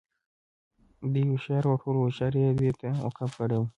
دى 1.13 1.21
هوښيار 1.29 1.63
وو 1.67 1.73
او 1.75 1.81
ټوله 1.81 1.99
هوښياري 2.01 2.39
یې 2.45 2.51
دې 2.59 2.71
ته 2.79 2.87
وقف 3.05 3.31
کړې 3.39 3.57
وه. 3.59 3.67